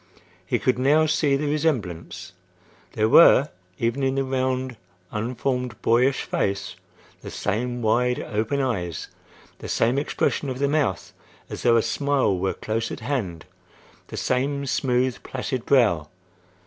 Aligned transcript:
He 0.43 0.57
could 0.57 0.79
now 0.79 1.05
see 1.05 1.35
the 1.35 1.45
resemblance. 1.47 2.33
There 2.93 3.07
were, 3.07 3.49
even 3.77 4.01
in 4.01 4.15
the 4.15 4.23
round, 4.23 4.75
unformed, 5.11 5.79
boyish 5.83 6.23
face, 6.23 6.75
the 7.21 7.29
same 7.29 7.83
wide 7.83 8.19
open 8.19 8.61
eyes; 8.61 9.09
the 9.59 9.69
same 9.69 9.99
expression 9.99 10.49
of 10.49 10.57
the 10.57 10.67
mouth, 10.67 11.13
as 11.51 11.61
though 11.61 11.77
a 11.77 11.83
smile 11.83 12.35
were 12.35 12.55
close 12.55 12.91
at 12.91 13.01
hand; 13.01 13.45
the 14.07 14.17
same 14.17 14.65
smooth, 14.65 15.21
placid 15.21 15.67
brow. 15.67 16.07